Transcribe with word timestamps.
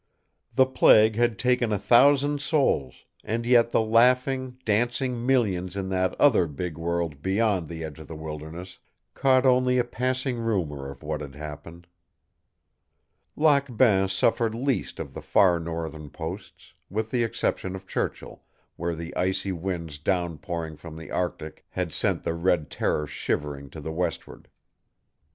The 0.55 0.65
plague 0.65 1.15
had 1.15 1.37
taken 1.37 1.71
a 1.71 1.77
thousand 1.77 2.41
souls, 2.41 3.05
and 3.23 3.45
yet 3.45 3.69
the 3.69 3.81
laughing, 3.83 4.57
dancing 4.65 5.23
millions 5.27 5.75
in 5.77 5.89
that 5.89 6.19
other 6.19 6.47
big 6.47 6.75
world 6.75 7.21
beyond 7.21 7.67
the 7.67 7.83
edge 7.83 7.99
of 7.99 8.07
the 8.07 8.15
wilderness 8.15 8.79
caught 9.13 9.45
only 9.45 9.77
a 9.77 9.83
passing 9.83 10.39
rumor 10.39 10.89
of 10.89 11.03
what 11.03 11.21
had 11.21 11.35
happened. 11.35 11.85
Lac 13.35 13.77
Bain 13.77 14.07
suffered 14.07 14.55
least 14.55 14.99
of 14.99 15.13
the 15.13 15.21
far 15.21 15.59
northern 15.59 16.09
posts, 16.09 16.73
with 16.89 17.11
the 17.11 17.23
exception 17.23 17.75
of 17.75 17.85
Churchill, 17.85 18.41
where 18.77 18.95
the 18.95 19.15
icy 19.15 19.51
winds 19.51 19.99
down 19.99 20.39
pouring 20.39 20.77
from 20.77 20.97
the 20.97 21.11
Arctic 21.11 21.63
had 21.69 21.93
sent 21.93 22.23
the 22.23 22.33
Red 22.33 22.71
Terror 22.71 23.05
shivering 23.05 23.69
to 23.69 23.79
the 23.79 23.93
westward. 23.93 24.47